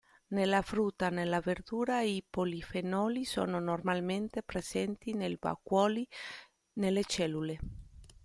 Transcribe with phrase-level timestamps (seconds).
[0.29, 6.07] Nella frutta e nella verdura i polifenoli sono normalmente presenti nei vacuoli
[6.77, 7.59] nelle cellule.